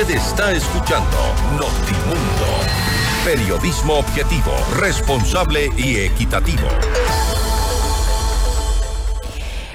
Usted 0.00 0.14
está 0.14 0.52
escuchando 0.52 1.16
Notimundo. 1.54 2.46
Periodismo 3.24 3.94
objetivo, 3.94 4.52
responsable 4.78 5.70
y 5.76 5.96
equitativo. 5.96 6.68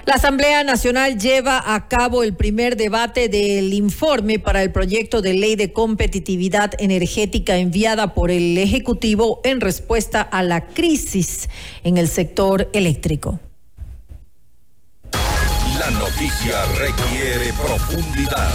La 0.06 0.14
Asamblea 0.14 0.64
Nacional 0.64 1.20
lleva 1.20 1.76
a 1.76 1.90
cabo 1.90 2.24
el 2.24 2.36
primer 2.36 2.78
debate 2.78 3.28
del 3.28 3.74
informe 3.74 4.40
para 4.40 4.64
el 4.64 4.72
proyecto 4.72 5.22
de 5.22 5.34
ley 5.34 5.58
de 5.58 5.74
competitividad 5.74 6.72
energética 6.80 7.58
enviada 7.58 8.14
por 8.14 8.32
el 8.32 8.58
Ejecutivo 8.58 9.42
en 9.44 9.60
respuesta 9.60 10.22
a 10.22 10.42
la 10.42 10.68
crisis 10.68 11.50
en 11.84 11.98
el 11.98 12.08
sector 12.08 12.70
eléctrico. 12.72 13.42
Noticia 16.24 16.64
requiere 16.78 17.52
profundidad. 17.52 18.54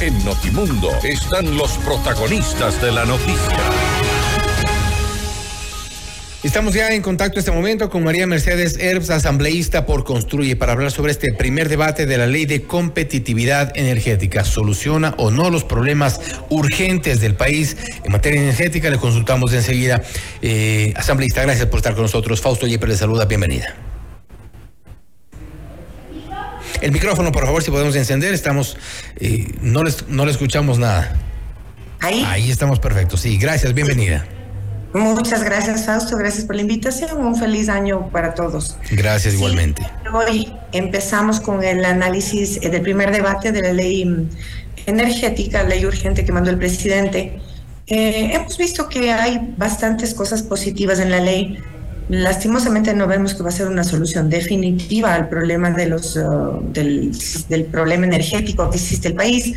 En 0.00 0.24
Notimundo 0.24 0.90
están 1.04 1.56
los 1.56 1.70
protagonistas 1.78 2.82
de 2.82 2.90
la 2.90 3.04
noticia. 3.04 3.56
Estamos 6.42 6.74
ya 6.74 6.92
en 6.92 7.02
contacto 7.02 7.38
este 7.38 7.52
momento 7.52 7.88
con 7.88 8.02
María 8.02 8.26
Mercedes 8.26 8.76
Herbs, 8.80 9.10
asambleísta 9.10 9.86
por 9.86 10.02
Construye, 10.02 10.56
para 10.56 10.72
hablar 10.72 10.90
sobre 10.90 11.12
este 11.12 11.32
primer 11.32 11.68
debate 11.68 12.04
de 12.04 12.18
la 12.18 12.26
ley 12.26 12.46
de 12.46 12.64
competitividad 12.64 13.70
energética. 13.76 14.42
¿Soluciona 14.42 15.14
o 15.16 15.30
no 15.30 15.50
los 15.50 15.62
problemas 15.62 16.20
urgentes 16.48 17.20
del 17.20 17.36
país 17.36 17.76
en 18.02 18.10
materia 18.10 18.40
energética? 18.40 18.90
Le 18.90 18.98
consultamos 18.98 19.52
enseguida. 19.52 20.02
Eh, 20.42 20.92
asambleísta, 20.96 21.42
gracias 21.42 21.68
por 21.68 21.76
estar 21.76 21.94
con 21.94 22.02
nosotros. 22.02 22.40
Fausto 22.40 22.66
Yepes 22.66 22.88
le 22.88 22.96
saluda, 22.96 23.26
bienvenida. 23.26 23.83
El 26.84 26.92
micrófono, 26.92 27.32
por 27.32 27.46
favor, 27.46 27.62
si 27.62 27.70
podemos 27.70 27.96
encender. 27.96 28.34
Estamos, 28.34 28.76
eh, 29.18 29.50
no, 29.62 29.82
les, 29.82 30.06
no 30.08 30.26
le 30.26 30.32
escuchamos 30.32 30.78
nada. 30.78 31.16
Ahí. 32.00 32.22
Ahí 32.28 32.50
estamos 32.50 32.78
perfectos. 32.78 33.22
Sí, 33.22 33.38
gracias, 33.38 33.72
bienvenida. 33.72 34.26
Muchas 34.92 35.42
gracias, 35.42 35.86
Fausto. 35.86 36.18
Gracias 36.18 36.44
por 36.44 36.56
la 36.56 36.60
invitación. 36.60 37.16
Un 37.26 37.36
feliz 37.36 37.70
año 37.70 38.10
para 38.10 38.34
todos. 38.34 38.76
Gracias 38.90 39.32
igualmente. 39.32 39.82
Hoy 40.12 40.52
empezamos 40.72 41.40
con 41.40 41.64
el 41.64 41.86
análisis 41.86 42.60
del 42.60 42.82
primer 42.82 43.12
debate 43.12 43.50
de 43.50 43.62
la 43.62 43.72
ley 43.72 44.04
mm, 44.04 44.28
energética, 44.84 45.62
ley 45.62 45.86
urgente 45.86 46.22
que 46.26 46.32
mandó 46.32 46.50
el 46.50 46.58
presidente. 46.58 47.40
Eh, 47.86 48.32
hemos 48.34 48.58
visto 48.58 48.90
que 48.90 49.10
hay 49.10 49.54
bastantes 49.56 50.12
cosas 50.12 50.42
positivas 50.42 50.98
en 50.98 51.10
la 51.10 51.20
ley. 51.20 51.58
Lastimosamente 52.08 52.92
no 52.92 53.06
vemos 53.06 53.34
que 53.34 53.42
va 53.42 53.48
a 53.48 53.52
ser 53.52 53.66
una 53.66 53.82
solución 53.82 54.28
definitiva 54.28 55.14
al 55.14 55.28
problema 55.28 55.70
de 55.70 55.94
uh, 55.94 56.60
del, 56.70 57.12
del 57.48 57.64
problema 57.64 58.04
energético 58.04 58.68
que 58.68 58.76
existe 58.76 59.08
el 59.08 59.14
país, 59.14 59.54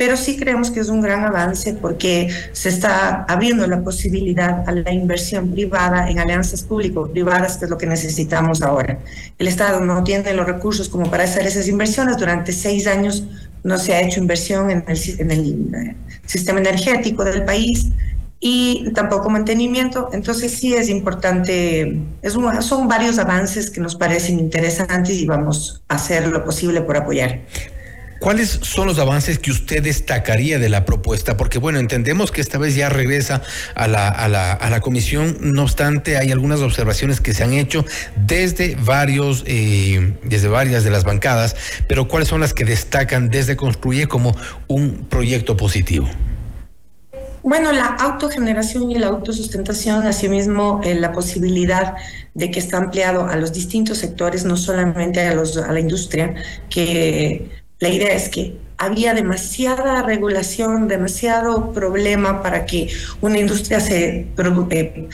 pero 0.00 0.16
sí 0.16 0.38
creemos 0.38 0.70
que 0.70 0.80
es 0.80 0.88
un 0.88 1.02
gran 1.02 1.24
avance 1.24 1.74
porque 1.74 2.30
se 2.52 2.70
está 2.70 3.24
abriendo 3.28 3.66
la 3.66 3.82
posibilidad 3.82 4.66
a 4.66 4.72
la 4.72 4.92
inversión 4.94 5.50
privada 5.50 6.08
en 6.08 6.18
alianzas 6.18 6.62
público-privadas, 6.62 7.58
que 7.58 7.66
es 7.66 7.70
lo 7.70 7.76
que 7.76 7.84
necesitamos 7.86 8.62
ahora. 8.62 8.98
El 9.38 9.46
Estado 9.46 9.80
no 9.80 10.02
tiene 10.02 10.32
los 10.32 10.46
recursos 10.46 10.88
como 10.88 11.10
para 11.10 11.24
hacer 11.24 11.46
esas 11.46 11.68
inversiones. 11.68 12.16
Durante 12.16 12.52
seis 12.52 12.86
años 12.86 13.24
no 13.62 13.78
se 13.78 13.92
ha 13.92 14.00
hecho 14.00 14.20
inversión 14.20 14.70
en 14.70 14.84
el, 14.88 14.98
en 15.18 15.30
el 15.30 15.74
eh, 15.74 15.96
sistema 16.24 16.60
energético 16.60 17.22
del 17.22 17.44
país 17.44 17.88
y 18.40 18.90
tampoco 18.94 19.28
mantenimiento. 19.28 20.08
Entonces 20.12 20.52
sí 20.52 20.74
es 20.74 20.88
importante, 20.88 22.00
es 22.22 22.32
son 22.60 22.88
varios 22.88 23.18
avances 23.18 23.70
que 23.70 23.80
nos 23.80 23.94
parecen 23.94 24.40
interesantes 24.40 25.16
y 25.16 25.26
vamos 25.26 25.82
a 25.88 25.96
hacer 25.96 26.26
lo 26.26 26.44
posible 26.44 26.80
por 26.80 26.96
apoyar. 26.96 27.40
¿Cuáles 28.20 28.60
son 28.60 28.86
los 28.86 28.98
avances 28.98 29.38
que 29.38 29.50
usted 29.50 29.82
destacaría 29.82 30.58
de 30.58 30.68
la 30.68 30.84
propuesta? 30.84 31.38
Porque 31.38 31.58
bueno, 31.58 31.78
entendemos 31.78 32.30
que 32.30 32.42
esta 32.42 32.58
vez 32.58 32.74
ya 32.74 32.90
regresa 32.90 33.40
a 33.74 33.88
la, 33.88 34.08
a 34.08 34.28
la, 34.28 34.52
a 34.52 34.68
la 34.68 34.80
comisión, 34.80 35.38
no 35.40 35.62
obstante 35.62 36.18
hay 36.18 36.30
algunas 36.30 36.60
observaciones 36.60 37.22
que 37.22 37.32
se 37.32 37.44
han 37.44 37.54
hecho 37.54 37.82
desde 38.26 38.76
varios, 38.76 39.42
eh, 39.46 40.12
desde 40.22 40.48
varias 40.48 40.84
de 40.84 40.90
las 40.90 41.04
bancadas, 41.04 41.56
pero 41.88 42.08
¿cuáles 42.08 42.28
son 42.28 42.42
las 42.42 42.52
que 42.52 42.66
destacan 42.66 43.30
desde 43.30 43.56
Construye 43.56 44.06
como 44.06 44.36
un 44.66 45.06
proyecto 45.08 45.56
positivo? 45.56 46.06
Bueno, 47.42 47.72
la 47.72 47.86
autogeneración 47.86 48.90
y 48.90 48.96
la 48.96 49.06
autosustentación, 49.06 50.06
asimismo 50.06 50.80
eh, 50.84 50.94
la 50.94 51.12
posibilidad 51.12 51.94
de 52.34 52.50
que 52.50 52.58
está 52.58 52.76
ampliado 52.76 53.26
a 53.26 53.36
los 53.36 53.52
distintos 53.52 53.98
sectores, 53.98 54.44
no 54.44 54.56
solamente 54.56 55.20
a, 55.20 55.34
los, 55.34 55.56
a 55.56 55.72
la 55.72 55.80
industria, 55.80 56.34
que 56.68 57.50
la 57.78 57.88
idea 57.88 58.12
es 58.12 58.28
que 58.28 58.58
había 58.76 59.14
demasiada 59.14 60.02
regulación, 60.02 60.86
demasiado 60.88 61.72
problema 61.72 62.42
para 62.42 62.66
que 62.66 62.88
una 63.20 63.38
industria 63.38 63.80
se 63.80 64.26
eh, 64.70 65.08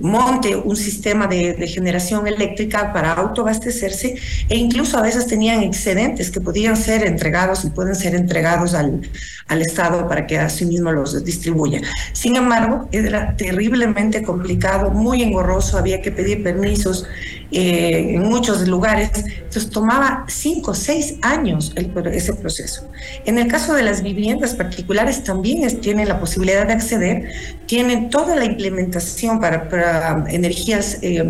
monte 0.00 0.56
un 0.56 0.76
sistema 0.76 1.26
de, 1.26 1.66
generación 1.66 2.26
eléctrica 2.26 2.92
para 2.92 3.12
autoabastecerse 3.12 4.16
e 4.48 4.56
incluso 4.56 4.98
a 4.98 5.02
veces 5.02 5.26
tenían 5.26 5.62
excedentes 5.62 6.30
que 6.30 6.40
podían 6.40 6.76
ser 6.76 7.04
entregados 7.04 7.64
y 7.64 7.70
pueden 7.70 7.94
ser 7.94 8.14
entregados 8.14 8.74
al, 8.74 9.08
al 9.48 9.62
Estado 9.62 10.08
para 10.08 10.26
que 10.26 10.38
así 10.38 10.64
mismo 10.64 10.92
los 10.92 11.24
distribuya. 11.24 11.80
Sin 12.12 12.36
embargo, 12.36 12.88
era 12.92 13.36
terriblemente 13.36 14.22
complicado, 14.22 14.90
muy 14.90 15.22
engorroso, 15.22 15.78
había 15.78 16.00
que 16.00 16.12
pedir 16.12 16.42
permisos 16.42 17.06
eh, 17.50 18.14
en 18.14 18.22
muchos 18.28 18.66
lugares, 18.68 19.10
entonces 19.14 19.70
tomaba 19.70 20.24
cinco 20.28 20.72
o 20.72 20.74
seis 20.74 21.16
años 21.22 21.72
el, 21.76 21.90
ese 22.12 22.34
proceso. 22.34 22.88
En 23.24 23.38
el 23.38 23.48
caso 23.48 23.74
de 23.74 23.82
las 23.82 24.02
viviendas 24.02 24.54
particulares 24.54 25.24
también 25.24 25.80
tienen 25.80 26.08
la 26.08 26.20
posibilidad 26.20 26.66
de 26.66 26.74
acceder, 26.74 27.32
tienen 27.66 28.10
toda 28.10 28.36
la 28.36 28.44
implementación 28.44 29.40
para 29.40 29.68
para 29.68 30.24
energías 30.28 30.98
eh, 31.02 31.24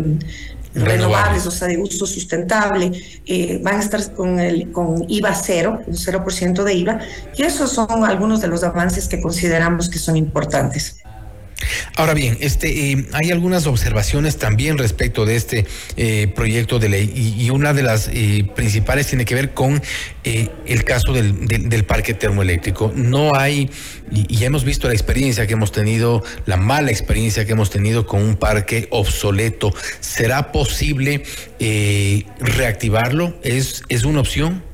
renovables, 0.73 1.45
o 1.47 1.51
sea, 1.51 1.67
de 1.67 1.77
uso 1.77 2.05
sustentable, 2.05 2.91
eh, 3.25 3.59
van 3.63 3.75
a 3.75 3.79
estar 3.79 4.13
con, 4.13 4.39
el, 4.39 4.71
con 4.71 5.05
IVA 5.09 5.33
cero, 5.33 5.81
un 5.85 5.95
0% 5.95 6.63
de 6.63 6.73
IVA, 6.73 6.99
y 7.35 7.43
esos 7.43 7.71
son 7.71 8.05
algunos 8.05 8.41
de 8.41 8.47
los 8.47 8.63
avances 8.63 9.07
que 9.07 9.21
consideramos 9.21 9.89
que 9.89 9.99
son 9.99 10.15
importantes. 10.15 10.97
Ahora 11.95 12.13
bien, 12.13 12.37
este, 12.39 12.91
eh, 12.91 13.05
hay 13.13 13.31
algunas 13.31 13.67
observaciones 13.67 14.37
también 14.37 14.77
respecto 14.77 15.25
de 15.25 15.35
este 15.35 15.65
eh, 15.97 16.27
proyecto 16.33 16.79
de 16.79 16.89
ley 16.89 17.35
y, 17.37 17.49
una 17.49 17.73
de 17.73 17.83
las 17.83 18.09
eh, 18.13 18.45
principales 18.55 19.07
tiene 19.07 19.25
que 19.25 19.35
ver 19.35 19.53
con 19.53 19.81
el 20.23 20.83
caso 20.83 21.11
del, 21.11 21.47
del, 21.47 21.83
parque 21.83 22.13
termoeléctrico. 22.13 22.93
No 22.95 23.35
hay, 23.35 23.69
y, 24.11 24.37
ya 24.37 24.47
hemos 24.47 24.63
visto 24.63 24.87
la 24.87 24.93
experiencia 24.93 25.47
que 25.47 25.53
hemos 25.53 25.71
tenido, 25.71 26.23
la 26.45 26.57
mala 26.57 26.91
experiencia 26.91 27.45
que 27.45 27.53
hemos 27.53 27.69
tenido 27.69 28.05
con 28.05 28.21
un 28.21 28.35
parque 28.35 28.87
obsoleto. 28.91 29.73
¿Será 29.99 30.51
posible 30.51 31.23
reactivarlo? 32.39 33.37
¿Es, 33.43 33.83
¿Es 33.89 34.03
una 34.03 34.21
opción? 34.21 34.68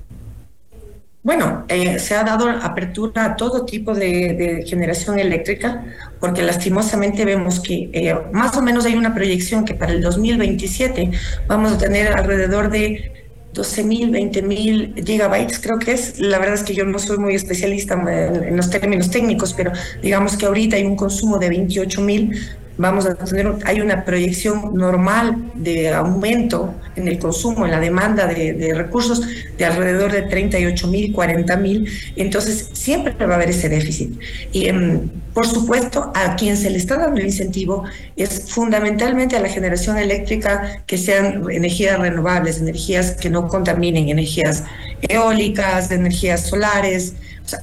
Bueno, 1.26 1.66
eh, 1.70 1.98
se 1.98 2.14
ha 2.14 2.24
dado 2.24 2.48
apertura 2.48 3.26
a 3.26 3.36
todo 3.36 3.66
tipo 3.66 3.96
de, 3.96 4.64
generación 4.68 5.18
eléctrica, 5.18 5.84
porque 6.20 6.44
lastimosamente 6.44 7.26
vemos 7.26 7.60
que 7.60 7.90
eh, 7.94 8.16
más 8.32 8.56
o 8.56 8.62
menos 8.62 8.86
hay 8.86 8.94
una 8.94 9.16
proyección 9.16 9.66
que 9.66 9.74
para 9.74 9.92
el 9.92 10.04
2027 10.04 11.10
vamos 11.48 11.72
a 11.74 11.78
tener 11.80 12.14
alrededor 12.14 12.70
de 12.70 13.12
12 13.54 13.84
mil, 13.86 14.12
20 14.12 14.42
mil 14.44 14.94
gigabytes, 15.04 15.58
creo 15.58 15.80
que 15.80 15.94
es. 15.94 16.20
La 16.20 16.38
verdad 16.38 16.54
es 16.54 16.64
que 16.64 16.76
yo 16.76 16.86
no 16.86 17.00
soy 17.00 17.18
muy 17.18 17.34
especialista 17.34 17.96
en, 17.96 18.56
los 18.56 18.70
términos 18.70 19.10
técnicos, 19.10 19.52
pero 19.56 19.72
digamos 20.04 20.38
que 20.38 20.46
ahorita 20.46 20.76
hay 20.76 20.84
un 20.84 20.96
consumo 20.96 21.40
de 21.40 21.50
28 21.50 22.02
mil 22.02 22.40
vamos 22.78 23.06
a 23.06 23.16
tener, 23.16 23.54
hay 23.66 23.82
una 23.82 24.04
proyección 24.04 24.74
normal 24.76 25.52
de 25.56 25.94
aumento 25.94 26.74
en 26.96 27.08
el 27.08 27.20
consumo, 27.20 27.66
en 27.66 27.72
la 27.72 27.80
demanda 27.80 28.28
de, 28.28 28.74
recursos 28.74 29.22
de 29.58 29.66
alrededor 29.66 30.12
de 30.12 30.24
38 30.24 30.88
mil, 30.88 31.14
40 31.14 31.56
mil, 31.58 31.90
entonces 32.16 32.70
siempre 32.74 33.14
va 33.26 33.34
a 33.34 33.36
haber 33.38 33.50
ese 33.50 33.70
déficit. 33.70 34.20
Y 34.52 34.68
em, 34.68 35.10
por 35.34 35.48
supuesto, 35.48 36.12
a 36.16 36.36
quien 36.36 36.56
se 36.58 36.70
le 36.70 36.78
está 36.78 36.98
dando 36.98 37.20
el 37.20 37.26
incentivo 37.26 37.84
es 38.16 38.52
fundamentalmente 38.52 39.36
a 39.36 39.42
la 39.42 39.50
generación 39.50 39.98
eléctrica 39.98 40.84
que 40.86 40.98
sean 40.98 41.44
energías 41.50 42.00
renovables, 42.00 42.60
energías 42.60 43.12
que 43.12 43.30
no 43.30 43.48
contaminen, 43.48 44.10
energías 44.10 44.64
eólicas, 45.02 45.92
energías 45.92 46.48
solares, 46.48 47.16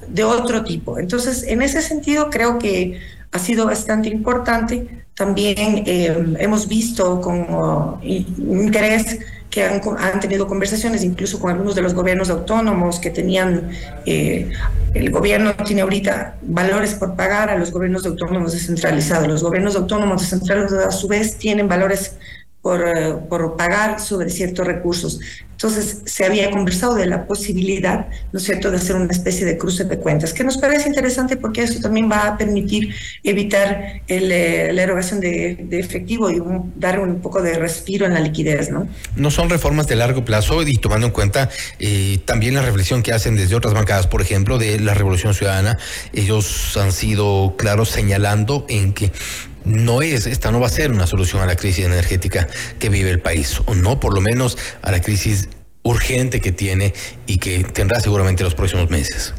de 0.08 0.24
otro 0.24 0.64
tipo. 0.64 0.98
Entonces, 0.98 1.44
en 1.44 1.62
ese 1.62 1.82
sentido, 1.82 2.30
creo 2.30 2.58
que 2.58 3.00
ha 3.32 3.38
sido 3.38 3.66
bastante 3.66 4.08
importante 4.08 5.01
también 5.14 5.84
eh, 5.86 6.36
hemos 6.38 6.68
visto 6.68 7.20
con 7.20 7.54
uh, 7.54 7.98
interés 8.02 9.18
que 9.50 9.62
han, 9.62 10.18
tenido 10.18 10.48
conversaciones 10.48 11.04
incluso 11.04 11.38
con 11.38 11.50
algunos 11.50 11.74
de 11.74 11.82
los 11.82 11.92
gobiernos 11.92 12.30
autónomos 12.30 12.98
que 12.98 13.10
tenían, 13.10 13.70
eh, 14.06 14.50
el 14.94 15.10
gobierno 15.10 15.54
tiene 15.66 15.82
ahorita 15.82 16.36
valores 16.40 16.94
por 16.94 17.14
pagar 17.16 17.50
a 17.50 17.58
los 17.58 17.70
gobiernos 17.70 18.06
autónomos 18.06 18.52
descentralizados. 18.52 19.28
Los 19.28 19.42
gobiernos 19.42 19.76
autónomos 19.76 20.22
descentralizados 20.22 20.86
a 20.86 20.90
su 20.90 21.06
vez 21.06 21.36
tienen 21.36 21.68
valores 21.68 22.16
por, 22.62 22.80
eh, 22.80 23.14
por 23.28 23.56
pagar 23.56 24.00
sobre 24.00 24.30
ciertos 24.30 24.66
recursos. 24.66 25.20
Entonces, 25.62 25.98
se 26.06 26.24
había 26.24 26.50
conversado 26.50 26.96
de 26.96 27.06
la 27.06 27.24
posibilidad, 27.26 28.08
¿no 28.32 28.38
es 28.40 28.44
cierto?, 28.44 28.72
de 28.72 28.78
hacer 28.78 28.96
una 28.96 29.12
especie 29.12 29.46
de 29.46 29.56
cruce 29.56 29.84
de 29.84 29.96
cuentas, 29.96 30.32
que 30.32 30.42
nos 30.42 30.58
parece 30.58 30.88
interesante 30.88 31.36
porque 31.36 31.62
eso 31.62 31.80
también 31.80 32.10
va 32.10 32.26
a 32.26 32.36
permitir 32.36 32.92
evitar 33.22 34.02
el, 34.08 34.28
la 34.28 34.82
erogación 34.82 35.20
de, 35.20 35.68
efectivo 35.70 36.30
y 36.32 36.42
dar 36.74 36.98
un 36.98 37.20
poco 37.20 37.42
de 37.42 37.54
respiro 37.54 38.06
en 38.06 38.14
la 38.14 38.20
liquidez, 38.20 38.70
¿no? 38.70 38.88
No 39.14 39.30
son 39.30 39.50
reformas 39.50 39.86
de 39.86 39.94
largo 39.94 40.24
plazo 40.24 40.66
y 40.66 40.74
tomando 40.74 41.06
en 41.06 41.12
cuenta 41.12 41.48
eh, 41.78 42.18
también 42.24 42.54
la 42.54 42.62
reflexión 42.62 43.02
que 43.04 43.12
hacen 43.12 43.36
desde 43.36 43.54
otras 43.54 43.72
bancadas, 43.72 44.08
por 44.08 44.20
ejemplo, 44.20 44.58
de 44.58 44.80
la 44.80 44.94
Revolución 44.94 45.32
Ciudadana, 45.32 45.78
ellos 46.12 46.76
han 46.76 46.90
sido 46.90 47.54
claros 47.56 47.88
señalando 47.88 48.66
en 48.68 48.92
que 48.94 49.12
no 49.64 50.02
es, 50.02 50.26
esta 50.26 50.50
no 50.50 50.60
va 50.60 50.66
a 50.66 50.70
ser 50.70 50.90
una 50.90 51.06
solución 51.06 51.42
a 51.42 51.46
la 51.46 51.56
crisis 51.56 51.84
energética 51.84 52.48
que 52.78 52.88
vive 52.88 53.10
el 53.10 53.20
país, 53.20 53.60
o 53.66 53.74
no 53.74 54.00
por 54.00 54.14
lo 54.14 54.20
menos 54.20 54.58
a 54.82 54.90
la 54.90 55.00
crisis 55.00 55.48
urgente 55.82 56.40
que 56.40 56.52
tiene 56.52 56.94
y 57.26 57.38
que 57.38 57.64
tendrá 57.64 58.00
seguramente 58.00 58.44
los 58.44 58.54
próximos 58.54 58.90
meses. 58.90 59.34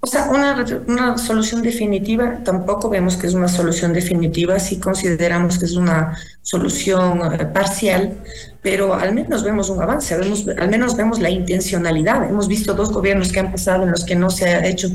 O 0.00 0.06
sea, 0.06 0.28
una, 0.30 0.64
una 0.86 1.18
solución 1.18 1.60
definitiva, 1.60 2.38
tampoco 2.44 2.88
vemos 2.88 3.16
que 3.16 3.26
es 3.26 3.34
una 3.34 3.48
solución 3.48 3.92
definitiva, 3.92 4.60
si 4.60 4.78
consideramos 4.78 5.58
que 5.58 5.64
es 5.64 5.74
una 5.74 6.16
solución 6.40 7.20
eh, 7.34 7.46
parcial, 7.46 8.16
pero 8.62 8.94
al 8.94 9.12
menos 9.12 9.42
vemos 9.42 9.70
un 9.70 9.82
avance, 9.82 10.16
vemos, 10.16 10.46
al 10.56 10.68
menos 10.68 10.96
vemos 10.96 11.18
la 11.18 11.30
intencionalidad. 11.30 12.28
Hemos 12.28 12.46
visto 12.46 12.74
dos 12.74 12.92
gobiernos 12.92 13.32
que 13.32 13.40
han 13.40 13.50
pasado 13.50 13.82
en 13.82 13.90
los 13.90 14.04
que 14.04 14.14
no 14.14 14.30
se 14.30 14.46
ha 14.46 14.64
hecho 14.66 14.88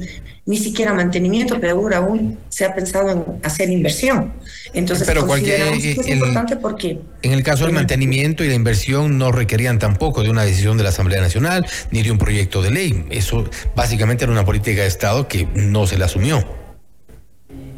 ni 0.46 0.58
siquiera 0.58 0.94
mantenimiento, 0.94 1.58
pero 1.60 1.76
ahora 1.76 1.98
aún 1.98 2.38
se 2.50 2.66
ha 2.66 2.76
pensado 2.76 3.10
en 3.10 3.24
hacer 3.44 3.70
inversión. 3.70 4.34
Entonces, 4.74 5.08
pero 5.08 5.26
consideramos 5.26 5.80
que 5.80 5.92
es 5.92 6.08
importante 6.08 6.58
porque... 6.58 7.00
En 7.22 7.32
el 7.32 7.44
caso 7.44 7.64
del 7.66 7.74
mantenimiento 7.74 8.44
y 8.44 8.50
la 8.50 8.56
inversión 8.56 9.18
no 9.18 9.32
requerían 9.32 9.80
tampoco 9.80 10.22
de 10.22 10.30
una 10.30 10.44
decisión 10.44 10.78
de 10.78 10.84
la 10.84 10.90
Asamblea 10.90 11.22
Nacional 11.22 11.66
ni 11.92 12.04
de 12.04 12.12
un 12.12 12.18
proyecto 12.18 12.62
de 12.62 12.72
ley. 12.72 13.06
Eso 13.10 13.50
básicamente 13.76 14.26
era 14.26 14.34
una 14.34 14.44
política 14.44 14.82
de 14.82 14.88
Estado 14.88 15.28
que 15.30 15.48
no 15.56 15.88
se 15.88 15.98
la 15.98 16.06
asumió. 16.06 16.63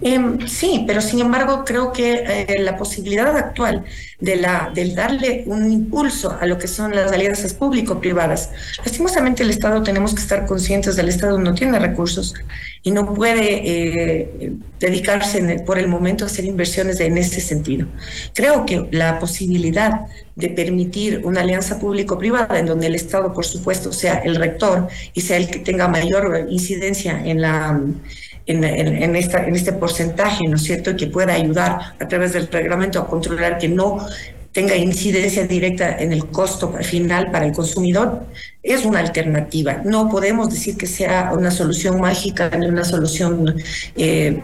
Em, 0.02 0.46
sí, 0.48 0.84
pero 0.86 1.02
sin 1.02 1.20
embargo 1.22 1.64
creo 1.66 1.92
que 1.94 2.46
eh, 2.48 2.60
la 2.60 2.78
posibilidad 2.78 3.36
actual 3.38 3.86
de 4.20 4.36
la 4.36 4.70
del 4.74 4.94
darle 4.94 5.44
un 5.48 5.72
impulso 5.72 6.38
a 6.40 6.46
lo 6.46 6.58
que 6.58 6.68
son 6.68 6.94
las 6.94 7.12
alianzas 7.12 7.54
público-privadas, 7.54 8.52
lastimosamente 8.84 9.44
el 9.44 9.50
Estado 9.50 9.84
tenemos 9.84 10.14
que 10.14 10.22
estar 10.22 10.46
conscientes 10.46 10.96
del 10.98 11.10
Estado 11.10 11.40
no 11.40 11.54
tiene 11.54 11.80
recursos 11.80 12.36
y 12.86 12.92
no 12.92 13.16
puede 13.16 13.62
eh, 13.64 14.54
dedicarse 14.80 15.64
por 15.66 15.80
el 15.80 15.88
momento 15.88 16.24
a 16.24 16.28
hacer 16.28 16.46
inversiones 16.46 17.00
en 17.00 17.18
ese 17.18 17.42
sentido. 17.42 17.88
Creo 18.36 18.64
que 18.64 18.88
la 18.92 19.18
posibilidad 19.18 20.02
de 20.36 20.50
permitir 20.50 21.22
una 21.24 21.42
alianza 21.42 21.80
público-privada 21.80 22.60
en 22.60 22.68
donde 22.68 22.86
el 22.86 22.94
Estado, 22.94 23.34
por 23.34 23.44
supuesto, 23.44 23.92
sea 23.92 24.20
el 24.20 24.36
rector 24.36 24.88
y 25.16 25.22
sea 25.22 25.38
el 25.38 25.50
que 25.50 25.60
tenga 25.60 25.88
mayor 25.88 26.46
incidencia 26.48 27.20
en 27.26 27.42
la 27.42 27.82
en, 28.48 29.16
este 29.16 29.74
porcentaje, 29.74 30.44
¿no 30.48 30.56
es 30.56 30.62
cierto?, 30.62 30.96
que 30.96 31.08
pueda 31.08 31.34
ayudar 31.34 31.96
a 32.00 32.08
través 32.08 32.34
del 32.34 32.48
reglamento 32.48 33.00
a 33.00 33.08
controlar 33.08 33.58
que 33.58 33.68
no 33.68 34.06
tenga 34.56 34.78
incidencia 34.78 35.46
directa 35.46 35.98
en 36.00 36.14
el 36.14 36.28
costo 36.28 36.72
final 36.82 37.30
para 37.30 37.46
el 37.46 37.52
consumidor, 37.52 38.26
es 38.64 38.86
una 38.86 39.00
alternativa. 39.00 39.82
No 39.84 40.10
podemos 40.10 40.50
decir 40.50 40.78
que 40.78 40.88
sea 40.88 41.34
una 41.34 41.52
solución 41.52 42.00
mágica 42.00 42.50
ni 42.58 42.66
una 42.68 42.86
solución 42.86 43.54
eh, 43.98 44.42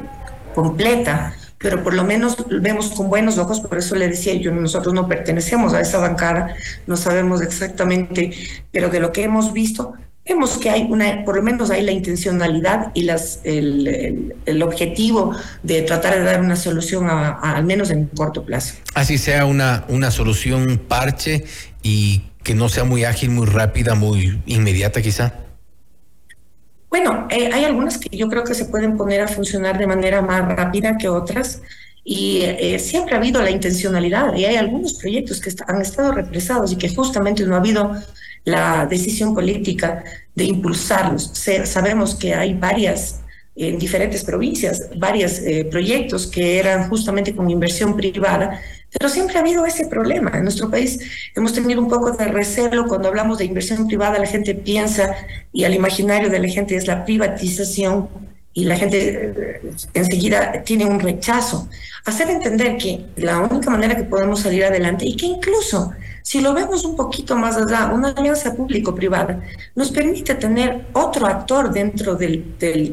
completa, 0.54 1.34
pero 1.58 1.82
por 1.82 1.94
lo 1.94 2.04
menos 2.04 2.36
vemos 2.50 2.90
con 2.90 3.08
buenos 3.08 3.38
ojos, 3.38 3.62
por 3.62 3.78
eso 3.78 3.96
le 3.96 4.10
decía 4.10 4.34
yo, 4.34 4.52
nosotros 4.52 4.94
no 4.94 5.08
pertenecemos 5.08 5.74
a 5.74 5.80
esa 5.80 6.00
bancada, 6.00 6.56
no 6.88 6.98
sabemos 6.98 7.42
exactamente, 7.42 8.34
pero 8.70 8.90
de 8.90 9.00
lo 9.00 9.14
que 9.14 9.24
hemos 9.24 9.54
visto, 9.54 9.94
Vemos 10.32 10.58
que 10.58 10.70
hay 10.70 10.88
una, 10.90 11.26
por 11.26 11.36
lo 11.36 11.44
menos 11.44 11.72
hay 11.72 11.82
la 11.82 11.92
intencionalidad 11.92 12.92
y 12.94 13.04
las, 13.04 13.42
el, 13.44 14.34
el, 14.46 14.64
objetivo 14.64 15.36
de 15.62 15.82
tratar 15.82 16.16
de 16.16 16.24
dar 16.24 16.40
una 16.40 16.56
solución 16.56 17.10
al 17.10 17.66
menos 17.66 17.90
en 17.90 18.06
corto 18.06 18.46
plazo. 18.46 18.76
Así 18.94 19.18
sea 19.18 19.46
una, 19.46 19.84
una 19.90 20.10
solución 20.10 20.80
parche 20.88 21.44
y 21.84 22.32
que 22.44 22.56
no 22.56 22.70
sea 22.70 22.86
muy 22.86 23.04
ágil, 23.04 23.32
muy 23.32 23.46
rápida, 23.46 23.94
muy 23.94 24.42
inmediata 24.46 25.02
quizá. 25.02 25.34
Bueno, 26.90 27.28
eh, 27.30 27.50
hay 27.52 27.66
algunas 27.66 27.98
que 27.98 28.16
yo 28.16 28.30
creo 28.30 28.46
que 28.46 28.54
se 28.54 28.64
pueden 28.64 28.96
poner 28.96 29.20
a 29.20 29.28
funcionar 29.28 29.78
de 29.78 29.86
manera 29.86 30.22
más 30.22 30.48
rápida 30.56 30.98
que 30.98 31.10
otras 31.10 31.62
y 32.06 32.44
eh, 32.44 32.80
siempre 32.80 33.16
ha 33.16 33.18
habido 33.18 33.42
la 33.42 33.52
intencionalidad 33.52 34.34
y 34.36 34.46
hay 34.46 34.56
algunos 34.56 34.94
proyectos 34.94 35.42
que 35.42 35.52
han 35.68 35.82
estado 35.82 36.14
represados 36.14 36.72
y 36.72 36.78
que 36.78 36.88
justamente 36.88 37.44
no 37.44 37.56
ha 37.56 37.60
habido 37.60 37.92
la 38.46 38.86
decisión 38.86 39.34
política 39.34 40.04
de 40.36 40.46
impulsarlos. 40.46 41.32
sabemos 41.66 42.16
que 42.16 42.34
hay 42.34 42.54
varias 42.54 43.22
en 43.56 43.78
diferentes 43.78 44.24
provincias, 44.24 44.90
varios 44.96 45.40
eh, 45.40 45.68
proyectos 45.70 46.26
que 46.26 46.58
eran 46.58 46.90
justamente 46.90 47.36
con 47.36 47.50
inversión 47.50 47.98
privada, 47.98 48.62
pero 48.92 49.10
siempre 49.10 49.38
ha 49.38 49.42
habido 49.42 49.66
ese 49.66 49.88
problema. 49.88 50.32
En 50.34 50.44
nuestro 50.44 50.70
país 50.70 51.00
hemos 51.36 51.54
tenido 51.54 51.82
un 51.82 51.90
poco 51.90 52.12
de 52.12 52.26
recelo 52.26 52.88
cuando 52.88 53.10
hablamos 53.10 53.38
de 53.40 53.46
inversión 53.46 53.88
privada, 53.88 54.18
la 54.20 54.26
gente 54.26 54.56
piensa 54.56 55.16
y 55.52 55.66
al 55.66 55.76
imaginario 55.76 56.30
de 56.30 56.40
la 56.40 56.48
gente 56.48 56.76
es 56.76 56.88
la 56.88 57.04
privatización 57.04 58.10
y 58.54 58.66
la 58.66 58.76
gente 58.78 59.34
eh, 59.36 59.72
enseguida 59.94 60.64
tiene 60.64 60.86
un 60.86 61.00
rechazo. 61.00 61.70
Hacer 62.06 62.30
entender 62.30 62.78
que 62.78 63.06
la 63.18 63.40
única 63.40 63.70
manera 63.70 63.96
que 63.96 64.04
podemos 64.04 64.40
salir 64.40 64.64
adelante 64.64 65.06
y 65.06 65.16
que 65.16 65.26
incluso 65.26 65.92
si 66.22 66.42
lo 66.42 66.54
vemos 66.54 66.86
un 66.86 66.96
poquito 66.96 67.36
más 67.36 67.58
allá, 67.58 67.92
una 67.94 68.10
alianza 68.10 68.56
público-privada 68.56 69.42
nos 69.76 69.92
permite 69.92 70.36
tener 70.36 70.88
otro 70.94 71.26
actor 71.26 71.72
dentro 71.72 72.16
del, 72.16 72.42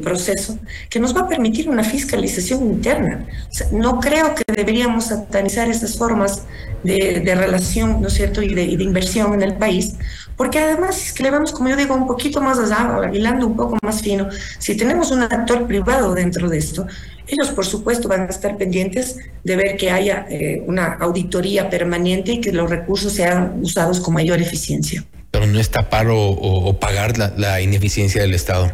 proceso 0.03 0.57
que 0.89 0.99
nos 0.99 1.15
va 1.15 1.21
a 1.21 1.27
permitir 1.27 1.69
una 1.69 1.83
fiscalización 1.83 2.63
interna. 2.63 3.27
no 3.71 3.99
creo 3.99 4.33
que 4.35 4.43
deberíamos 4.47 5.05
satanizar 5.05 5.69
esas 5.69 5.97
formas 5.97 6.43
de, 6.83 7.35
relación, 7.35 8.01
¿no 8.01 8.09
cierto?, 8.09 8.41
y 8.41 8.53
de, 8.53 8.63
inversión 8.63 9.33
en 9.33 9.41
el 9.43 9.55
país, 9.55 9.95
porque 10.39 10.57
además, 10.57 10.95
si 10.95 11.07
es 11.07 11.11
que 11.11 11.23
le 11.23 11.31
vamos, 11.31 11.51
como 11.51 11.67
yo 11.67 11.75
digo, 11.75 11.93
un 11.93 12.07
poquito 12.07 12.39
más 12.39 12.57
allá, 12.57 13.11
hilando 13.13 13.45
un 13.45 13.57
poco 13.57 13.77
más 13.81 14.01
fino, 14.01 14.29
si 14.57 14.77
tenemos 14.77 15.11
un 15.11 15.21
actor 15.21 15.67
privado 15.67 16.15
dentro 16.15 16.47
de 16.47 16.57
esto, 16.57 16.87
ellos, 17.27 17.49
por 17.53 17.65
supuesto, 17.65 18.07
van 18.07 18.21
a 18.21 18.25
estar 18.27 18.55
pendientes 18.55 19.17
de 19.43 19.55
ver 19.57 19.75
que 19.75 19.91
haya 19.91 20.25
eh, 20.29 20.63
una 20.65 20.93
auditoría 20.93 21.69
permanente 21.69 22.31
y 22.31 22.39
que 22.39 22.53
los 22.53 22.69
recursos 22.69 23.11
sean 23.11 23.59
usados 23.61 23.99
con 23.99 24.13
mayor 24.13 24.41
eficiencia. 24.41 25.03
Pero 25.29 25.45
no 25.45 25.59
es 25.59 25.71
tapar 25.71 26.07
o, 26.09 26.73
pagar 26.79 27.17
la, 27.17 27.59
ineficiencia 27.59 28.21
del 28.21 28.33
Estado. 28.33 28.71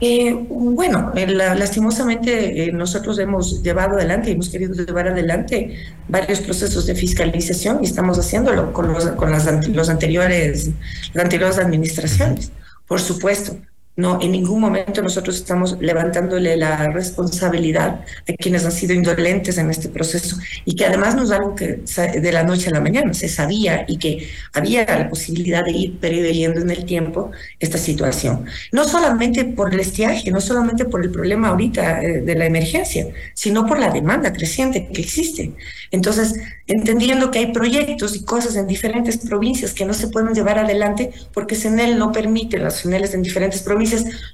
Eh, 0.00 0.32
bueno, 0.48 1.12
eh, 1.16 1.26
lastimosamente 1.26 2.70
nosotros 2.72 3.18
hemos 3.18 3.62
llevado 3.64 3.96
adelante, 3.96 4.30
hemos 4.30 4.48
querido 4.48 4.72
llevar 4.74 5.08
adelante 5.08 5.76
varios 6.06 6.40
procesos 6.40 6.86
de 6.86 6.94
fiscalización 6.94 7.80
y 7.82 7.86
estamos 7.86 8.16
haciéndolo 8.16 8.72
con, 8.72 8.92
los, 8.92 9.06
con 9.12 9.32
las, 9.32 9.68
los 9.68 9.88
anteriores, 9.88 10.70
las 11.14 11.24
anteriores 11.24 11.58
administraciones, 11.58 12.52
por 12.86 13.00
supuesto. 13.00 13.56
No, 13.98 14.20
en 14.22 14.30
ningún 14.30 14.60
momento 14.60 15.02
nosotros 15.02 15.34
estamos 15.34 15.76
levantándole 15.80 16.56
la 16.56 16.86
responsabilidad 16.92 18.04
a 18.28 18.32
quienes 18.38 18.64
han 18.64 18.70
sido 18.70 18.94
indolentes 18.94 19.58
en 19.58 19.70
este 19.72 19.88
proceso 19.88 20.36
y 20.64 20.76
que 20.76 20.86
además 20.86 21.16
no 21.16 21.24
es 21.24 21.32
algo 21.32 21.56
que 21.56 21.80
de 21.82 22.32
la 22.32 22.44
noche 22.44 22.68
a 22.68 22.74
la 22.74 22.80
mañana 22.80 23.12
se 23.12 23.28
sabía 23.28 23.84
y 23.88 23.98
que 23.98 24.28
había 24.52 24.84
la 24.84 25.08
posibilidad 25.08 25.64
de 25.64 25.72
ir 25.72 25.98
preveyendo 25.98 26.60
en 26.60 26.70
el 26.70 26.84
tiempo 26.84 27.32
esta 27.58 27.76
situación. 27.76 28.46
No 28.70 28.84
solamente 28.84 29.44
por 29.44 29.74
el 29.74 29.80
estiaje, 29.80 30.30
no 30.30 30.40
solamente 30.40 30.84
por 30.84 31.02
el 31.02 31.10
problema 31.10 31.48
ahorita 31.48 32.00
eh, 32.00 32.20
de 32.20 32.34
la 32.36 32.46
emergencia, 32.46 33.08
sino 33.34 33.66
por 33.66 33.80
la 33.80 33.90
demanda 33.90 34.32
creciente 34.32 34.90
que 34.94 35.00
existe. 35.00 35.54
Entonces, 35.90 36.34
entendiendo 36.68 37.32
que 37.32 37.40
hay 37.40 37.52
proyectos 37.52 38.14
y 38.14 38.22
cosas 38.22 38.54
en 38.54 38.68
diferentes 38.68 39.16
provincias 39.18 39.74
que 39.74 39.84
no 39.84 39.92
se 39.92 40.06
pueden 40.06 40.34
llevar 40.34 40.60
adelante 40.60 41.10
porque 41.34 41.56
CENEL 41.56 41.98
no 41.98 42.12
permite, 42.12 42.58
las 42.58 42.82
CENELes 42.82 43.14
en 43.14 43.22
diferentes 43.22 43.60
provincias 43.62 43.87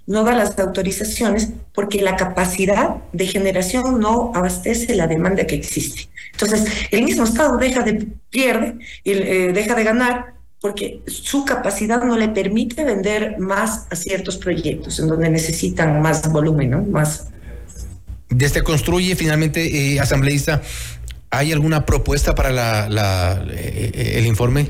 no 0.07 0.25
da 0.25 0.35
las 0.35 0.59
autorizaciones 0.59 1.51
porque 1.73 2.03
la 2.03 2.17
capacidad 2.17 2.97
de 3.13 3.27
generación 3.27 4.01
no 4.01 4.33
abastece 4.35 4.95
la 4.95 5.07
demanda 5.07 5.47
que 5.47 5.55
existe. 5.55 6.09
Entonces, 6.33 6.65
el 6.91 7.03
mismo 7.03 7.25
Estado 7.25 7.57
deja 7.57 7.83
de 7.83 8.07
pierde, 8.31 8.79
eh, 9.05 9.53
deja 9.55 9.75
de 9.75 9.85
ganar 9.85 10.35
porque 10.61 11.03
su 11.07 11.45
capacidad 11.45 12.03
no 12.03 12.17
le 12.17 12.29
permite 12.29 12.85
vender 12.85 13.39
más 13.39 13.87
a 13.91 13.97
ciertos 13.97 14.39
proyectos 14.39 14.99
en 14.99 15.09
donde 15.09 15.29
necesitan 15.29 16.01
más 16.01 16.31
volumen, 16.31 16.71
¿no? 16.71 16.83
Más. 16.83 17.29
Desde 18.31 18.63
construye 18.63 19.15
finalmente, 19.15 19.93
eh, 19.95 20.01
asambleísta, 20.01 20.63
¿Hay 21.35 21.53
alguna 21.53 21.85
propuesta 21.85 22.35
para 22.35 22.53
la, 22.53 23.45
eh, 23.51 24.15
el 24.19 24.27
informe? 24.27 24.69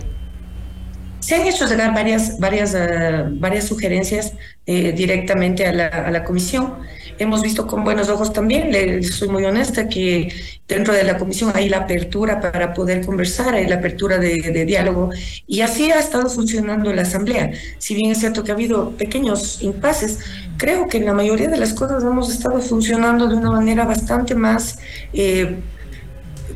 Se 1.24 1.36
han 1.36 1.46
hecho 1.46 1.66
llegar 1.66 1.94
varias, 1.94 2.38
varias, 2.38 2.74
eh, 2.74 3.24
varias 3.30 3.64
sugerencias 3.64 4.34
directamente 4.66 5.66
a 5.66 5.72
la, 5.72 5.86
a 5.86 6.10
la, 6.10 6.22
comisión. 6.22 6.74
hemos 7.18 7.40
visto 7.40 7.66
con 7.66 7.82
buenos 7.82 8.10
ojos 8.10 8.30
también, 8.30 8.70
le, 8.70 9.02
soy 9.02 9.28
muy 9.28 9.42
honesta, 9.44 9.88
que 9.88 10.30
dentro 10.68 10.92
de 10.92 11.02
la 11.02 11.16
comisión 11.16 11.50
hay 11.54 11.70
la 11.70 11.78
apertura 11.78 12.40
para 12.42 12.74
poder 12.74 13.06
conversar, 13.06 13.54
hay 13.54 13.66
la 13.66 13.76
apertura 13.76 14.18
de, 14.18 14.40
de 14.52 14.64
diálogo, 14.66 15.10
y 15.46 15.62
así 15.62 15.90
ha 15.90 15.98
estado 15.98 16.28
funcionando 16.28 16.92
la 16.92 17.02
Asamblea. 17.02 17.52
Si 17.78 17.94
bien 17.94 18.10
es 18.10 18.18
cierto 18.18 18.44
que 18.44 18.50
ha 18.50 18.54
habido 18.54 18.90
pequeños 18.90 19.62
impases, 19.62 20.18
creo 20.58 20.88
que 20.88 20.98
en 20.98 21.06
la 21.06 21.14
mayoría 21.14 21.48
de 21.48 21.56
las 21.56 21.72
cosas 21.72 22.02
hemos 22.02 22.30
estado 22.30 22.60
funcionando 22.60 23.28
de 23.28 23.36
una 23.36 23.50
manera 23.50 23.86
bastante 23.86 24.34
más... 24.34 24.78
Eh, 25.14 25.56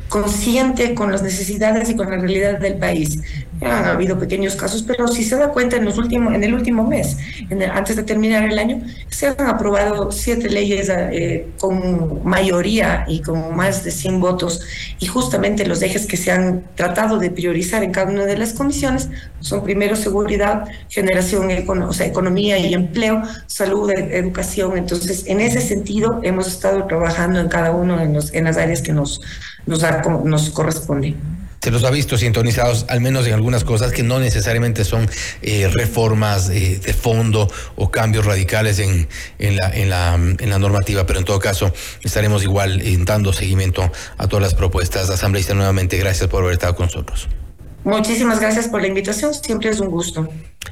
consciente 0.09 0.95
con 0.95 1.11
las 1.11 1.21
necesidades 1.21 1.89
y 1.89 1.95
con 1.95 2.09
la 2.09 2.17
realidad 2.17 2.59
del 2.59 2.75
país. 2.75 3.19
Han 3.61 3.85
habido 3.85 4.17
pequeños 4.17 4.55
casos, 4.55 4.83
pero 4.83 5.07
si 5.07 5.23
se 5.23 5.35
da 5.35 5.49
cuenta 5.49 5.75
en, 5.75 5.85
los 5.85 5.97
últimos, 5.97 6.33
en 6.33 6.43
el 6.43 6.53
último 6.53 6.85
mes, 6.85 7.17
antes 7.73 7.95
de 7.95 8.03
terminar 8.03 8.43
el 8.43 8.57
año, 8.57 8.81
se 9.09 9.27
han 9.27 9.41
aprobado 9.41 10.11
siete 10.11 10.49
leyes 10.49 10.89
eh, 10.89 11.47
con 11.59 12.23
mayoría 12.23 13.05
y 13.07 13.21
con 13.21 13.55
más 13.55 13.83
de 13.83 13.91
100 13.91 14.19
votos 14.19 14.61
y 14.99 15.07
justamente 15.07 15.65
los 15.65 15.81
ejes 15.81 16.07
que 16.07 16.17
se 16.17 16.31
han 16.31 16.63
tratado 16.75 17.19
de 17.19 17.31
priorizar 17.31 17.83
en 17.83 17.91
cada 17.91 18.11
una 18.11 18.25
de 18.25 18.37
las 18.37 18.53
comisiones 18.53 19.09
son 19.41 19.63
primero 19.63 19.95
seguridad, 19.95 20.65
generación, 20.89 21.49
o 21.67 21.93
sea, 21.93 22.07
economía 22.07 22.57
y 22.57 22.73
empleo, 22.73 23.23
salud, 23.47 23.89
e, 23.91 24.17
educación. 24.17 24.77
Entonces, 24.77 25.23
en 25.27 25.39
ese 25.39 25.61
sentido, 25.61 26.19
hemos 26.23 26.47
estado 26.47 26.85
trabajando 26.85 27.39
en 27.39 27.47
cada 27.47 27.71
uno 27.71 27.97
de 27.97 28.07
los, 28.07 28.33
en 28.33 28.45
las 28.45 28.57
áreas 28.57 28.81
que 28.81 28.93
nos, 28.93 29.21
nos, 29.69 29.83
nos 30.25 30.49
corresponde 30.49 31.15
se 31.61 31.71
los 31.71 31.83
ha 31.83 31.91
visto 31.91 32.17
sintonizados, 32.17 32.85
al 32.87 33.01
menos 33.01 33.27
en 33.27 33.33
algunas 33.33 33.63
cosas 33.63 33.91
que 33.91 34.01
no 34.01 34.19
necesariamente 34.19 34.85
son 34.85 35.09
eh, 35.41 35.69
reformas 35.73 36.49
eh, 36.49 36.79
de 36.83 36.93
fondo 36.93 37.51
o 37.75 37.91
cambios 37.91 38.25
radicales 38.25 38.79
en, 38.79 39.07
en, 39.39 39.57
la, 39.57 39.69
en, 39.73 39.89
la, 39.89 40.15
en 40.15 40.49
la 40.49 40.57
normativa, 40.57 41.05
pero 41.05 41.19
en 41.19 41.25
todo 41.25 41.39
caso 41.39 41.73
estaremos 42.01 42.43
igual 42.43 42.81
eh, 42.81 42.97
dando 43.01 43.33
seguimiento 43.33 43.91
a 44.17 44.27
todas 44.27 44.43
las 44.43 44.53
propuestas. 44.53 45.09
Asambleísta, 45.09 45.53
nuevamente, 45.53 45.97
gracias 45.97 46.29
por 46.29 46.43
haber 46.43 46.53
estado 46.53 46.75
con 46.75 46.85
nosotros. 46.85 47.27
Muchísimas 47.83 48.39
gracias 48.39 48.67
por 48.67 48.81
la 48.81 48.87
invitación, 48.87 49.33
siempre 49.33 49.69
es 49.69 49.79
un 49.79 49.89
gusto. 49.89 50.29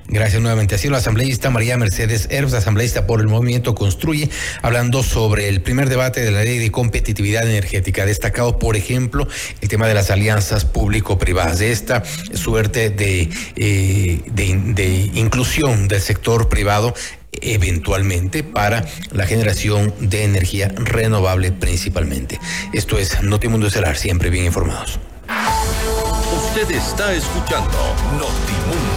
Gracias 0.10 0.42
nuevamente. 0.42 0.76
Así 0.76 0.88
la 0.90 0.98
asambleísta 0.98 1.50
María 1.50 1.78
Mercedes 1.78 2.28
Herbs, 2.32 2.54
asambleísta 2.54 3.06
por 3.08 3.20
el 3.20 3.28
Movimiento 3.28 3.76
Construye, 3.76 4.30
hablando 4.62 5.04
sobre 5.04 5.50
el 5.50 5.62
primer 5.62 5.90
debate 5.90 6.22
de 6.22 6.32
la 6.32 6.44
ley 6.44 6.60
de 6.60 6.72
competitividad 6.72 7.48
energética. 7.48 8.06
Destacado, 8.06 8.58
por 8.58 8.78
ejemplo, 8.78 9.28
el 9.62 9.68
tema 9.68 9.88
de 9.88 9.94
las 9.94 10.10
alianzas 10.10 10.64
público-privadas, 10.64 11.60
de 11.60 11.72
esta 11.72 12.04
suerte 12.34 12.90
de, 12.90 13.30
eh, 13.58 14.22
de, 14.26 15.12
inclusión 15.14 15.88
del 15.88 16.02
sector 16.02 16.48
privado 16.48 16.94
eventualmente 17.40 18.44
para 18.44 18.86
la 19.12 19.28
generación 19.28 19.94
de 20.00 20.24
energía 20.24 20.70
renovable 20.70 21.52
principalmente. 21.52 22.40
Esto 22.74 22.98
es 22.98 23.22
Notimundo 23.22 23.68
Estelar, 23.68 23.98
siempre 23.98 24.30
bien 24.30 24.46
informados. 24.46 25.00
Usted 26.34 26.72
está 26.72 27.14
escuchando 27.14 27.78
Notimundo. 28.14 28.97